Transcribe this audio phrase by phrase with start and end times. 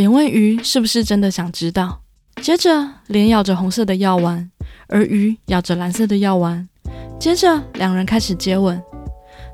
[0.00, 2.00] 莲问鱼是不是真的想知道。
[2.40, 4.50] 接着，莲咬着红色的药丸，
[4.88, 6.66] 而鱼咬着蓝色的药丸。
[7.18, 8.82] 接着，两人开始接吻。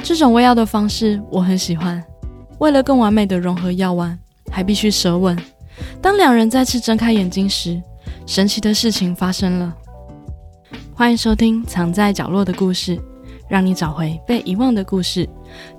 [0.04, 2.00] 这种喂药的方式我很喜欢。
[2.60, 4.16] 为了更完美的融合药丸，
[4.52, 5.36] 还必须舌吻。
[6.00, 7.82] 当两人再次睁开眼睛时，
[8.24, 9.76] 神奇的事情发生了。
[10.94, 12.96] 欢迎收听《藏在角落的故事》，
[13.48, 15.28] 让你找回被遗忘的故事。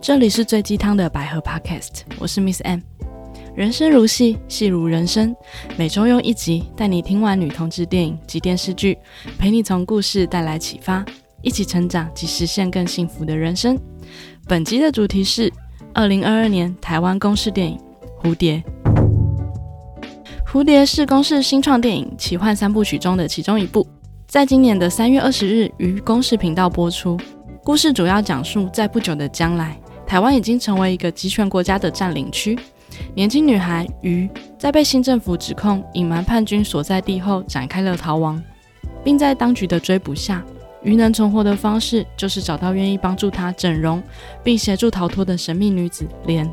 [0.02, 2.82] 这里是最鸡汤的百合 Podcast，我是 Miss M。
[3.58, 5.36] 人生如戏，戏如人生。
[5.78, 8.96] 每周用一集带你听完女同志电影及电视剧，
[9.36, 11.04] 陪你从故事带来启发，
[11.42, 13.76] 一起成长及实现更幸福的人生。
[14.48, 15.52] 本集的主题是
[15.92, 17.80] 二零二二年台湾公式电影
[18.24, 18.64] 《蝴蝶》。
[20.48, 23.88] 《蝴蝶》是公式新创电影奇幻三部曲中的其中一部，
[24.28, 27.20] 在今年的三月二十日于公视频道播出。
[27.64, 32.56] 故事主要讲述在不久的将来，台湾已经成为一个集权国家的占领区。
[33.14, 38.42] 年轻女孩鱼在被新政府指控隐瞒叛军所在地后，展开了逃亡，
[39.04, 40.44] 并在当局的追捕下，
[40.84, 44.02] 鱼能存活的方式就是找到愿意帮助她整容
[44.44, 46.50] 并协助逃脱的神秘女子莲。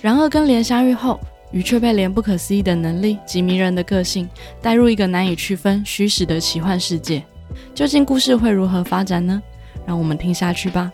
[0.00, 1.18] 然而，跟莲相遇后，
[1.50, 4.28] 鱼却被莲不可思议的能力及迷人的个性
[4.60, 7.22] 带入一个难以区分虚实的奇幻世界。
[7.74, 9.42] 究竟故事会如何发展呢？
[9.86, 10.92] 让我们听下去吧。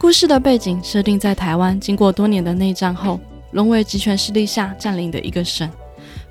[0.00, 3.20] 故事的背景设定在台湾，经过多年的内战后，
[3.50, 5.68] 沦为集权势力下占领的一个省，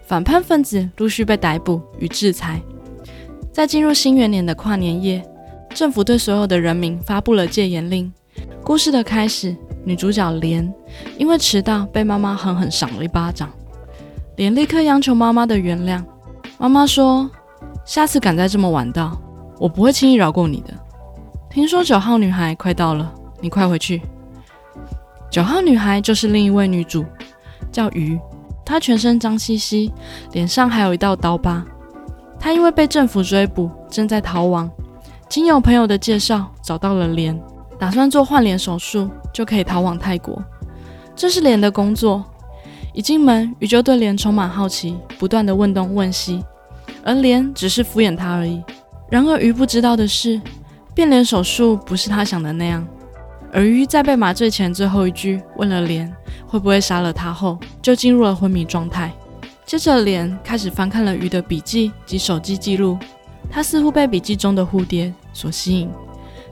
[0.07, 2.59] 反叛分子陆续被逮捕与制裁。
[3.53, 5.23] 在进入新元年的跨年夜，
[5.75, 8.11] 政府对所有的人民发布了戒严令。
[8.63, 10.67] 故事的开始，女主角莲
[11.19, 13.51] 因为迟到被妈妈狠狠赏了一巴掌，
[14.37, 16.03] 莲立刻央求妈妈的原谅。
[16.57, 17.29] 妈妈说
[17.85, 19.15] ：“下次敢再这么晚到，
[19.59, 20.73] 我不会轻易饶过你的。”
[21.51, 23.13] 听说九号女孩快到了。
[23.41, 24.01] 你快回去！
[25.29, 27.05] 九号女孩就是另一位女主，
[27.71, 28.19] 叫鱼。
[28.65, 29.91] 她全身脏兮兮，
[30.33, 31.65] 脸上还有一道刀疤。
[32.39, 34.69] 她因为被政府追捕，正在逃亡。
[35.27, 37.39] 经有朋友的介绍，找到了莲，
[37.77, 40.41] 打算做换脸手术，就可以逃往泰国。
[41.15, 42.23] 这是莲的工作。
[42.93, 46.43] 一进门，鱼就对莲充满好奇，不断的问东问西，
[47.03, 48.63] 而莲只是敷衍他而已。
[49.09, 50.41] 然而鱼不知道的是，
[50.93, 52.85] 变脸手术不是他想的那样。
[53.51, 56.11] 而鱼在被麻醉前最后一句问了莲
[56.47, 59.11] 会不会杀了他后，就进入了昏迷状态。
[59.65, 62.97] 接着莲开始翻看了鱼的笔记及手机记录，
[63.49, 65.89] 他似乎被笔记中的蝴蝶所吸引。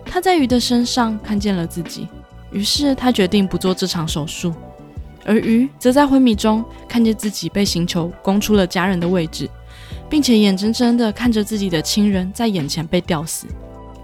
[0.06, 2.08] 他在鱼的身上看见了自己，
[2.52, 4.54] 于是他决定不做这场手术。
[5.26, 9.50] 而鱼则在昏迷中看见自己被行球供出了家人的位置，
[10.10, 13.46] 并且眼睁睁地看着自己的亲人在眼前被吊死。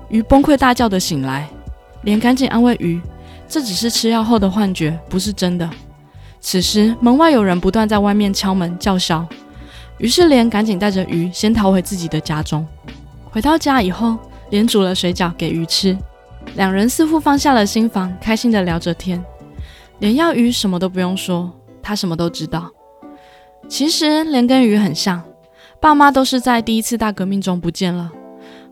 [0.09, 1.47] 鱼崩溃大叫的醒来。
[2.03, 3.01] 莲赶紧安慰鱼
[3.47, 5.69] ：“这只是吃药后的幻觉，不是真的。”
[6.39, 9.25] 此时门外有人不断在外面敲门叫嚣，
[9.97, 12.67] 于是莲赶紧带着鱼先逃回自己的家中。
[13.31, 14.17] 回到家以后，
[14.49, 15.97] 莲煮了水饺给鱼吃，
[16.55, 19.23] 两人似乎放下了心防，开心的聊着天。
[19.99, 21.49] 莲要鱼什么都不用说，
[21.81, 22.69] 他什么都知道。
[23.69, 25.23] 其实莲跟鱼很像，
[25.79, 28.11] 爸妈都是在第一次大革命中不见了，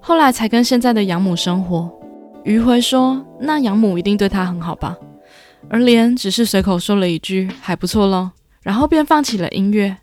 [0.01, 1.89] 后来才跟现在的养母生活。
[2.43, 4.97] 余回说：“那养母一定对他很好吧？”
[5.69, 8.31] 而莲只是随口说了一句“还不错咯”，
[8.63, 9.95] 然后便放起了音乐，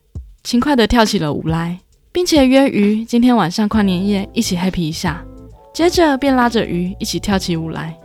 [0.45, 1.79] 轻快地跳起了舞来，
[2.13, 5.25] 并且约鱼今天晚上跨年夜一起 happy 一下。
[5.75, 7.97] 接着便拉着鱼一起跳起舞来。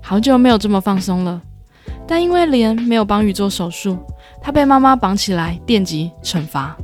[0.00, 1.40] 好久没有这么放松了，
[2.06, 3.98] 但因为莲没有帮鱼做手术，
[4.40, 6.76] 他被妈妈绑起来电击惩罚。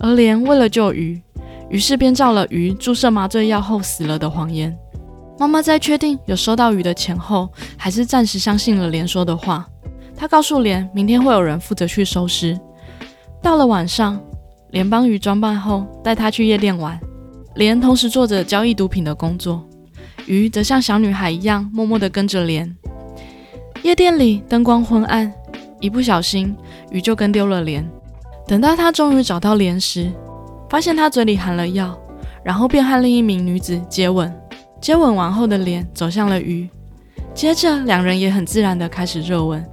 [0.00, 1.20] 而莲为了救鱼，
[1.68, 4.76] 于是便照了鱼注射麻醉药后死了的谎言。
[5.38, 9.64] 妈妈在确定有收到鱼的钱后，还是暂时相信了莲说的话。
[10.16, 12.58] 她告诉莲，明天会有人负责去收尸。
[13.40, 14.20] 到了晚上，
[14.70, 16.98] 莲帮鱼装扮后，带她去夜店玩。
[17.54, 19.64] 莲同时做着交易毒品的工作，
[20.26, 22.76] 鱼则像小女孩一样默默地跟着莲。
[23.82, 25.32] 夜店里灯光昏暗，
[25.80, 26.56] 一不小心，
[26.90, 27.88] 鱼就跟丢了莲。
[28.46, 30.10] 等到他终于找到莲时，
[30.68, 31.96] 发现他嘴里含了药，
[32.42, 34.34] 然后便和另一名女子接吻。
[34.80, 36.68] 接吻完后的脸走向了鱼，
[37.34, 39.64] 接着两人也很自然地开始热吻。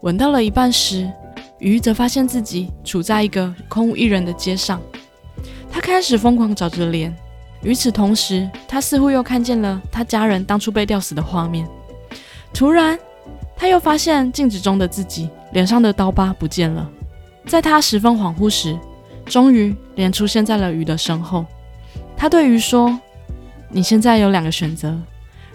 [0.00, 1.10] 吻到了一半时，
[1.58, 4.80] 鱼则发现自己处在一个空无一人的街上，
[5.70, 7.14] 他开始疯狂找着脸。
[7.62, 11.68] 与此同时，他似乎又看见了他家人当初被吊死的画面。
[12.54, 12.98] 突然，
[13.56, 16.88] 他又发现镜子中的自己脸上的刀疤不见了。
[17.46, 18.78] 在他十分恍惚时，
[19.26, 21.44] 终于脸出现在了鱼的身后。
[22.16, 22.98] 他对鱼说。
[23.70, 24.96] 你现在有两个选择，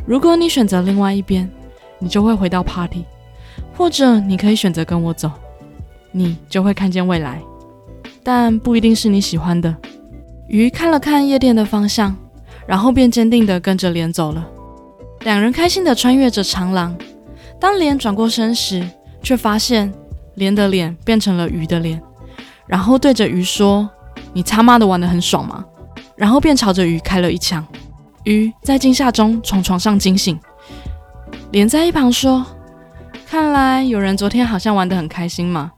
[0.06, 1.50] 如果你选择另外一边，
[2.00, 3.06] 你就会回到 party，
[3.76, 5.32] 或者你可以选择跟我走。
[6.12, 7.42] 你就会看见未来，
[8.22, 9.76] 但不一定是你喜欢的。
[10.48, 12.16] 鱼看了看夜店的方向，
[12.68, 14.48] 然后便坚定地跟着莲走了。
[15.22, 16.96] 两人开心地穿越着长廊。
[17.60, 18.88] 当莲转过身时，
[19.24, 19.92] 却发现
[20.36, 22.00] 莲的脸变成了鱼的脸，
[22.68, 23.90] 然后对着鱼说
[24.34, 25.66] ：“你他妈的玩得很爽吗？”
[26.16, 27.66] 然后便朝着鱼开了一枪。
[28.24, 30.40] 鱼在惊吓中从床上惊醒，
[31.52, 32.46] 莲在一旁说
[33.28, 35.72] ：“看来有人昨天好像玩得很开心嘛。”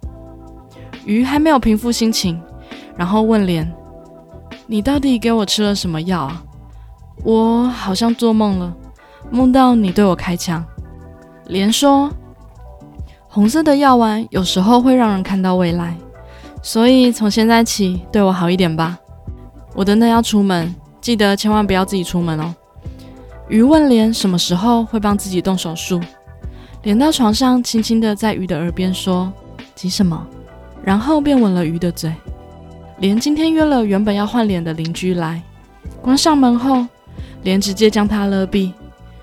[1.05, 2.39] 鱼还没有平复心情，
[2.95, 3.71] 然后问莲
[4.67, 6.43] ：“你到底给我吃了什么药啊？
[7.23, 8.75] 我好像做梦了，
[9.31, 10.63] 梦到你对我开枪。”
[11.47, 12.11] 莲说
[13.27, 15.97] ：“红色的药丸有时候会让人看到未来，
[16.61, 18.99] 所以从现在起对我好一点吧。
[19.73, 20.73] 我等等要出门，
[21.05, 22.55] 记得千万不要自己出门哦。”
[23.47, 26.01] 鱼问莲什么时候会帮自己动手术，
[26.81, 29.31] 莲到床上轻轻的在鱼的耳边说
[29.75, 30.25] ：“急什么？”
[30.83, 32.11] 然后便吻了鱼的嘴。
[32.97, 35.39] 莲今天约了原本要换脸的邻居来，
[36.01, 36.83] 关上门后，
[37.43, 38.71] 莲直接将他勒毙。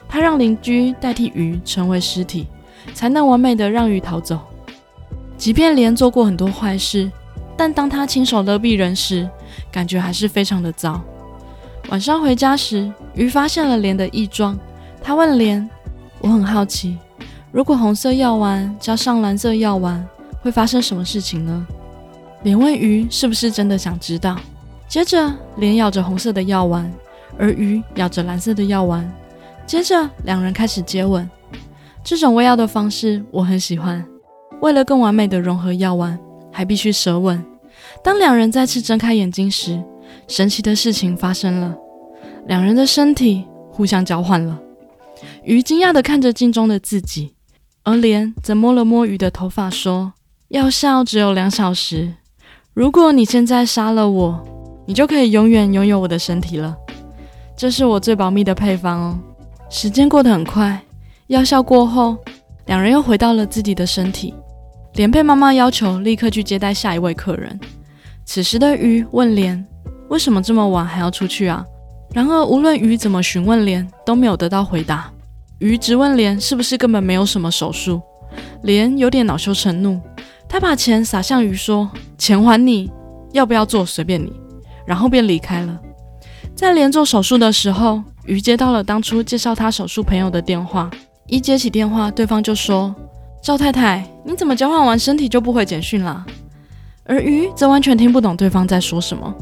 [0.08, 2.46] 他让邻居代替鱼成为尸体，
[2.94, 4.38] 才能完美的让鱼逃走。
[5.36, 7.10] 即便莲做过很多坏事，
[7.56, 9.28] 但当他亲手勒毙人时，
[9.72, 11.02] 感觉还是非常的糟。
[11.88, 14.58] 晚上回家时，鱼发现了莲的异状。
[15.02, 15.68] 他问莲
[16.20, 16.96] ：“我很好奇，
[17.50, 20.06] 如果红色药丸加上蓝色药丸，
[20.40, 21.66] 会发生什么事情呢？”
[22.44, 24.38] 莲问鱼：“是不是真的想知道？”
[24.88, 26.90] 接着，莲咬着红色的药丸，
[27.38, 29.10] 而鱼咬着蓝色的药丸。
[29.66, 31.28] 接着，两人开始接吻。
[32.04, 34.04] 这种喂药的方式我很喜欢。
[34.60, 36.18] 为了更完美的融合药丸，
[36.52, 37.44] 还必须舌吻。
[38.02, 39.82] 当两人再次睁开眼睛时，
[40.28, 41.76] 神奇的事情发生了，
[42.46, 44.58] 两人的身体互相交换了。
[45.44, 47.34] 鱼惊讶地看着镜中的自己，
[47.82, 50.12] 而莲则摸了摸鱼的头发，说
[50.48, 52.14] ：“药效只有两小时，
[52.74, 54.44] 如果你现在杀了我，
[54.86, 56.76] 你就可以永远拥有我的身体了。
[57.56, 59.18] 这是我最保密的配方哦。”
[59.70, 60.82] 时间过得很快，
[61.28, 62.16] 药效过后，
[62.66, 64.34] 两人又回到了自己的身体。
[64.94, 67.58] 莲被妈妈要求立刻去接待下一位客人。
[68.26, 69.64] 此时的鱼问莲
[70.12, 71.64] ：“为什么这么晚还要出去啊？”
[72.12, 75.10] 然而，无论鱼怎么询问莲，都没有得到回答。
[75.58, 78.00] 鱼直问莲：“是不是根本没有什么手术？”
[78.62, 79.98] 莲有点恼羞成怒，
[80.48, 82.92] 他把钱撒向鱼，说：“钱还你，
[83.32, 84.32] 要不要做随便你。”
[84.86, 85.80] 然后便离开了。
[86.54, 88.02] 在莲做手术的时候。
[88.24, 90.88] 鱼接到了当初介绍他手术朋友的电话，
[91.26, 92.94] 一接起电话，对方就说
[93.42, 96.24] ：“赵太太，你怎么交换完身体就不回简讯啦？”
[97.02, 99.34] 而鱼则完全听不懂对方在说什么，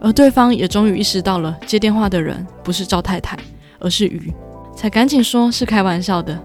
[0.00, 3.36] 而对方也终于意识到了接电话的人不是赵太太，
[3.78, 4.32] 而是鱼，
[4.76, 6.38] 才赶紧说是开玩笑的，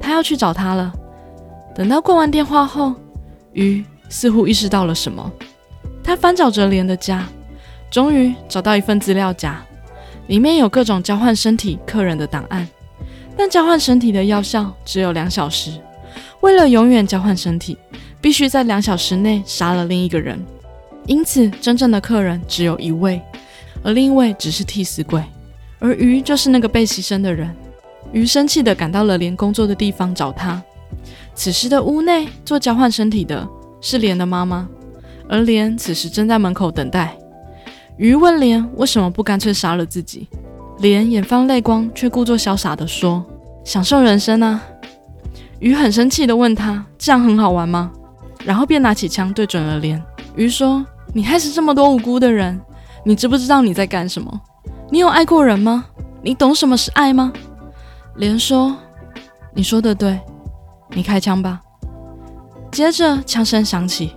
[0.00, 0.92] 他要去找他了。
[1.74, 2.94] 等到挂完电话后，
[3.52, 5.30] 鱼似乎意识到了什么，
[6.02, 7.26] 他翻找着莲的家，
[7.90, 9.60] 终于找到一份资料夹。
[10.28, 12.66] 里面有各种交换身体客人的档案，
[13.36, 15.72] 但交换身体的药效只有两小时。
[16.42, 17.76] 为了永远交换身体，
[18.20, 20.38] 必须在两小时内杀了另一个人。
[21.06, 23.20] 因此，真正的客人只有一位，
[23.82, 25.22] 而另一位只是替死鬼。
[25.78, 27.52] 而鱼就是那个被牺牲的人。
[28.12, 30.62] 鱼生气地赶到了莲工作的地方找他。
[31.34, 33.48] 此时的屋内做交换身体的
[33.80, 34.68] 是莲的妈妈，
[35.28, 37.16] 而莲此时正在门口等待。
[37.96, 40.28] 鱼问莲为什么不干脆杀了自己？
[40.78, 43.24] 莲眼放泪光，却故作潇洒地说
[43.64, 44.62] ：“享受人生啊！”
[45.58, 47.90] 鱼很生气地问他：“这样很好玩吗？”
[48.44, 50.02] 然后便拿起枪对准了莲。
[50.34, 52.60] 鱼说：“你害死这么多无辜的人，
[53.04, 54.40] 你知不知道你在干什么？
[54.90, 55.86] 你有爱过人吗？
[56.22, 57.32] 你懂什么是爱吗？”
[58.16, 58.76] 莲说
[59.54, 60.20] ：“你说的对，
[60.90, 61.60] 你开枪吧。”
[62.70, 64.16] 接着枪声响起，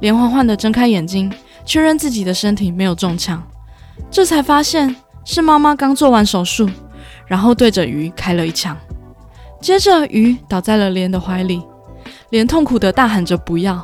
[0.00, 1.32] 莲缓缓地睁开眼睛。
[1.64, 3.40] 确认自己的身体没有中枪，
[4.10, 6.68] 这才发现是妈妈刚做完手术，
[7.24, 8.76] 然后对着鱼开了一枪。
[9.60, 11.62] 接着鱼倒在了莲的怀里，
[12.30, 13.80] 莲痛苦的大喊着“不要”，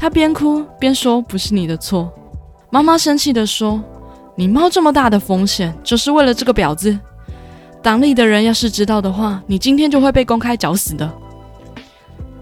[0.00, 2.10] 他边哭边说：“不是你的错。”
[2.72, 3.78] 妈妈生气的说
[4.34, 6.98] ：“你冒这么大的风险，就是为了这个婊子？
[7.82, 11.12] 党里的人要是知道的话，你今天就会被公开绞死的。”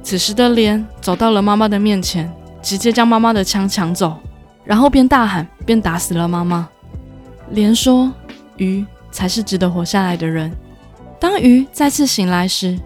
[0.04, 4.16] 此时的莲走到了妈妈的面前，直接将妈妈的枪抢走。
[4.62, 6.68] 然后边大喊边打死了妈妈。
[7.50, 8.12] 莲说
[8.58, 10.52] ：“鱼才是值得活下来的人。”
[11.18, 12.78] 当鱼再次醒来时，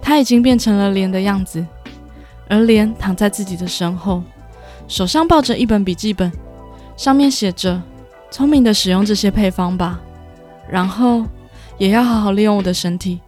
[0.00, 1.66] 他已经变成了莲的样子，
[2.48, 4.22] 而莲躺在自己的身后，
[4.86, 6.32] 手上抱着一本笔记本，
[6.96, 7.80] 上面写着
[8.30, 10.00] ：“聪明的使用这些配方吧，
[10.68, 11.24] 然后
[11.76, 13.20] 也要好好利用我的身体。”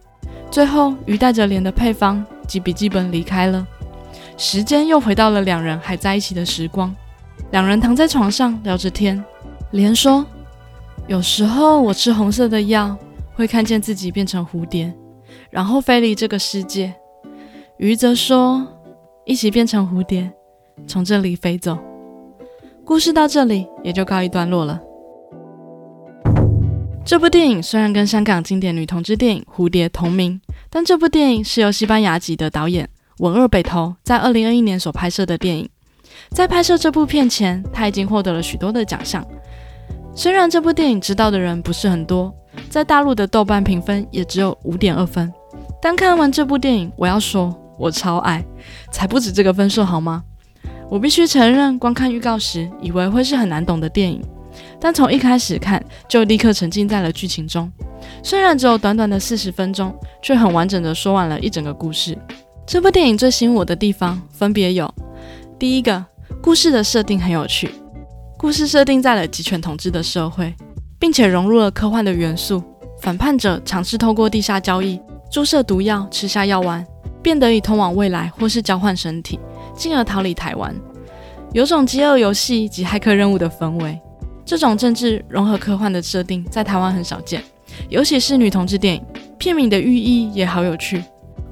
[0.51, 3.65] 最后，鱼带着莲的配方及笔记本离开了。
[4.37, 6.93] 时间又回到了两人还在一起的时光。
[7.51, 9.23] 两人躺在床上聊着天，
[9.71, 10.25] 莲说
[11.07, 12.97] ：“有时候我吃红色的药，
[13.33, 14.93] 会看见自己变成蝴蝶，
[15.49, 16.93] 然后飞离这个世界。”
[17.77, 18.65] 鱼则说
[19.31, 20.29] ：“一起变成蝴蝶，
[20.85, 21.77] 从这里飞走。”
[22.83, 24.81] 故事到这里也就告一段落了。
[27.05, 35.69] 这部电影虽然跟香港经典女同志电影《蝴蝶》同名，但这部电影是由西班牙籍的导演文二北头在二零二一年所拍摄的电影。
[36.31, 39.25] 在拍摄这部片前，他已经获得了许多的奖项。
[40.13, 42.33] 虽然这部电影知道的人不是很多，
[42.69, 45.31] 在大陆的豆瓣评分也只有五点二分，
[45.81, 48.45] 但看完这部电影，我要说，我超爱，
[48.91, 50.23] 才不止这个分数好吗？
[50.87, 54.21] 我必须承认，光看预告时，以为会是很难懂的电影。
[54.79, 57.71] 但从一开始看就立刻沉浸在了剧情中，
[58.21, 62.15] 虽然只有短短的四十分钟，却很完整的说完了一整个故事。
[62.67, 64.93] 这部电影最吸引我的地方分别有：
[65.57, 66.05] 第一个，
[66.39, 67.71] 故事的设定很有趣，
[68.37, 70.53] 故事设定在了集权统治的社会，
[70.99, 72.61] 并且融入了科幻的元素。
[73.01, 76.85] 反叛者尝试透过地下交易注射毒药，吃下药丸，
[77.21, 79.39] 便得以通往未来或是交换身体，
[79.75, 80.75] 进而逃离台湾，
[81.53, 83.99] 有种饥饿游戏及骇客任务的氛围。
[84.43, 87.41] 这种政治融合科幻的设定在台湾很少见，
[87.89, 89.03] 尤其是女同志电影。
[89.37, 91.03] 片名的寓意也好有趣，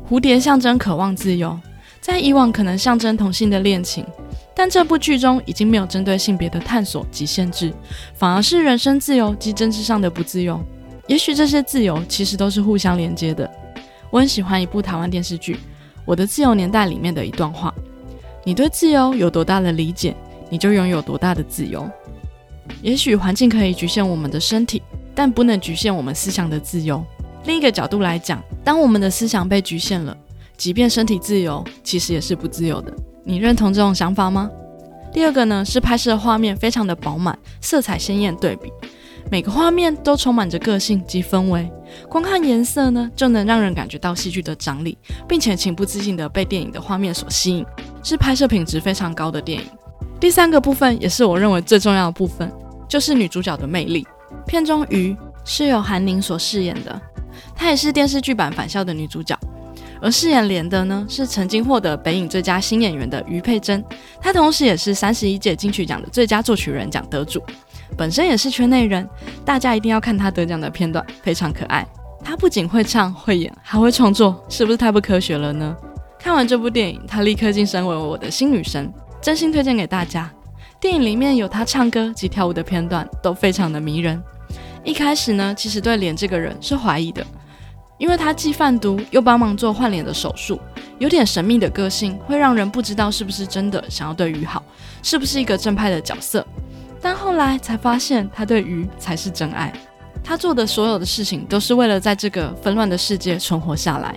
[0.09, 1.57] 蝴蝶象征渴望自由，
[2.01, 4.05] 在以往可能象征同性的恋情，
[4.53, 7.73] 但这部剧中已经没有针对性别的探索及限制，
[8.13, 10.61] 反而是人身自由及政治上的不自由。
[11.07, 13.49] 也许这些自由其实都是互相连接的。
[14.11, 15.53] 我很喜欢一部台湾电视剧
[16.05, 17.73] 《我的自由年代》里面的一段话：
[18.43, 20.15] 你对自由有多大的理解，
[20.49, 21.89] 你就拥有多大的自由。
[22.81, 24.81] 也许环境可以局限我们的身体，
[25.13, 27.03] 但不能局限我们思想的自由。
[27.45, 30.15] 另一个角度来讲，当我们的思想被局限了，
[30.57, 32.93] 即便身体自由，其实也是不自由的。
[33.23, 34.49] 你认同这种想法吗？
[35.11, 38.71] 第二个呢，是拍摄画面非常的饱满，色彩鲜艳，对比
[39.31, 41.71] 每个画面都充满着个性及氛围。
[42.09, 47.65] 光看颜色呢，就能让人感觉到戏剧的张力，并且情不自禁地被电影的画面所吸引，
[48.03, 49.67] 是拍摄品质非常高的电影。
[50.19, 52.51] 第三个部分也是我认为最重要的部分，
[52.87, 54.05] 就是女主角的魅力。
[54.45, 56.99] 片中鱼是由韩宁所饰演的，
[57.55, 59.37] 她也是电视剧版《返校》的女主角。
[60.01, 63.83] 而饰演莲的呢，是曾经获得北影最佳新演员的余佩珍，
[64.21, 67.43] 她同时也是三十一届金曲奖的最佳作曲人奖得主，
[67.97, 69.07] 本身也是圈内人，
[69.43, 71.85] 大家一定要看她得奖的片段，非常可爱。
[72.23, 75.75] 她不仅会唱会演，还会创作，是不是太不科学了呢？
[76.17, 78.91] 看完这部电影，她立刻晋升为我的新女神。
[79.21, 80.31] 真心推荐给大家。
[80.79, 84.21] 电影里面有他唱歌及跳舞的片段，都非常的迷人。
[84.81, 87.21] 一开始呢，其实对脸这个人是怀疑的，
[87.97, 90.57] 因为他既贩毒又帮忙做换脸的手术，
[90.97, 94.63] 有点神秘的个性，会让人不知道是不是真的想要对鱼好，
[95.03, 96.45] 是不是一个正派的角色。
[97.01, 99.71] 但后来才发现，他对鱼才是真爱。
[100.23, 104.15] 他做的所有的事情，都是为了在这个纷乱的世界存活下来。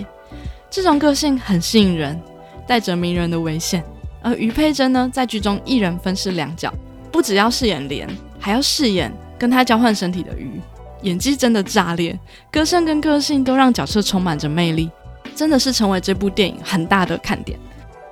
[0.69, 2.21] 这种个性很吸引人，
[2.67, 3.85] 带着迷人的危险。
[4.21, 6.73] 而于佩珍呢，在剧中一人分饰两角，
[7.11, 8.09] 不只要饰演莲，
[8.39, 10.61] 还要饰演跟他交换身体的鱼，
[11.03, 12.19] 演技真的炸裂，
[12.51, 14.91] 歌声跟个性都让角色充满着魅力，
[15.35, 17.59] 真的是成为这部电影很大的看点。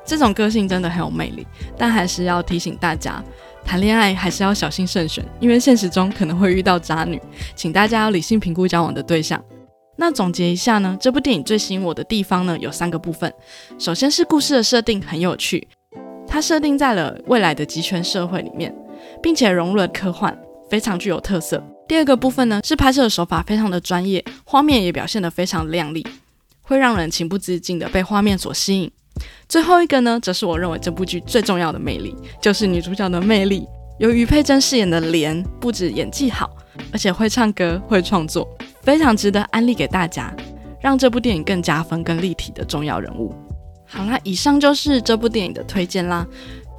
[0.05, 1.47] 这种个性真的很有魅力，
[1.79, 3.23] 但还是要提醒大家，
[3.65, 7.21] 谈恋爱还是要小心慎选，因为现实中可能会遇到渣女，
[7.55, 9.43] 请大家要理性评估交往的对象。
[9.97, 13.33] 那总结一下呢，这部电影最吸引我的地方呢，有三个部分，
[13.79, 15.69] 首先是故事的设定很有趣。
[16.27, 18.75] 它设定在了未来的集权社会里面，
[19.23, 20.37] 并且融入了科幻，
[20.71, 21.63] 非常具有特色。
[21.87, 26.07] 第二个部分呢，是拍摄的手法非常的专业，画面也表现得非常亮丽，
[26.63, 28.91] 会让人情不自禁的被画面所吸引。
[29.49, 33.67] 最后一个呢，则是我认为这部剧最重要的魅力，就是女主角的魅力。
[33.99, 36.51] 由于佩珍饰演的莲，不止演技好，
[36.93, 38.49] 而且会唱歌、会创作，
[38.83, 40.35] 非常值得安利给大家，
[40.81, 43.35] 让这部电影更加分、更立体的重要人物。
[43.87, 46.27] 好啦，以上就是这部电影的推荐啦。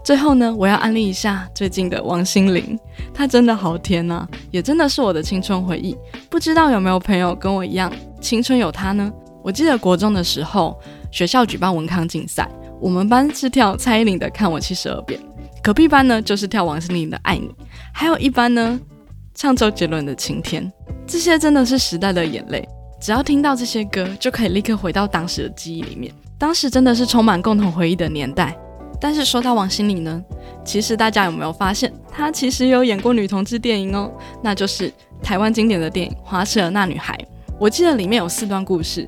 [0.04, 2.80] 最后呢，我要安利一下最近的王心凌，
[3.14, 5.96] 她真的好甜呐，也真的是我的青春回忆。
[6.28, 9.14] 不知道有没有朋友跟我一样，青春有她呢？
[9.44, 10.80] 我记得国中的时候，
[11.12, 12.50] 学校举办文康竞赛，
[12.80, 15.20] 我们班是跳蔡依林的《看我七十二变》，
[15.62, 17.48] 隔壁班呢就是跳王心凌的《爱你》，
[17.94, 18.80] 还有一班呢
[19.36, 20.63] 唱周杰伦的《晴天》。
[21.06, 22.65] 这些真的是时代的眼泪，
[23.01, 26.13] 只要听到这些歌，就可以立刻回到当时的记忆里面。
[26.38, 28.58] 当时真的是充满共同回忆的年代，
[29.00, 30.24] 但是说到王心凌呢，
[30.63, 34.10] 其实大家有没有发现，她其实有演过女同志电影哦，
[34.41, 34.91] 那就是
[35.22, 37.13] 台湾经典的电影《花痴的那女孩》。
[37.60, 39.08] 我记得里面有四段故事，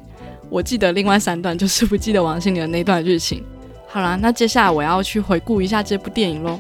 [0.54, 3.44] 我记得另外三段就是不记得王心凌的那段剧情。
[3.88, 6.60] 好啦，那接下来我要去回顾一下这部电影喽，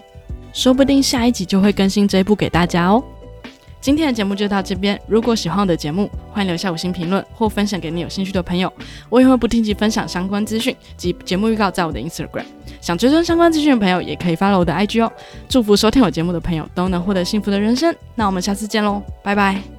[0.51, 3.03] 说不定下一集就会更新这部给大家哦。
[3.79, 8.71] 今天的节目就到这边，如果喜欢我的节目，欢迎留下五星评论或分享给你有兴趣的朋友，
[9.09, 12.45] 我也会不定期分享相关资讯及节目预告在我的 Instagram。
[12.81, 15.11] 想追踪相关资讯的朋友，也可以 follow 我的 IG 哦。
[15.47, 19.72] 祝福收听我节目的朋友都能获得幸福的人生，那我们下次见喽，拜拜。